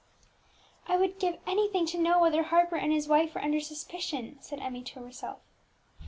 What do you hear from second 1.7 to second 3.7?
to know whether Harper and his wife are under